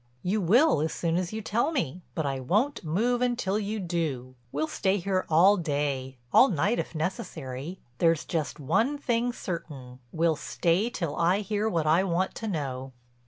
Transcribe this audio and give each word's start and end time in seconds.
"You 0.23 0.41
will 0.41 0.81
as 0.81 0.91
soon 0.91 1.15
as 1.15 1.31
you 1.31 1.43
tell 1.43 1.71
me. 1.71 2.01
But 2.15 2.25
I 2.25 2.39
won't 2.39 2.83
move 2.83 3.21
until 3.21 3.59
you 3.59 3.79
do. 3.79 4.33
We'll 4.51 4.65
stay 4.65 4.97
here 4.97 5.27
all 5.29 5.57
day, 5.57 6.17
all 6.33 6.47
night 6.47 6.79
if 6.79 6.95
necessary. 6.95 7.79
There's 7.99 8.25
just 8.25 8.59
one 8.59 8.97
thing 8.97 9.31
certain: 9.31 9.99
we'll 10.11 10.37
stay 10.37 10.89
till 10.89 11.15
I 11.17 11.41
hear 11.41 11.69
what 11.69 11.85
I 11.85 12.03
want 12.03 12.33
to 12.37 12.47
know." 12.47 12.93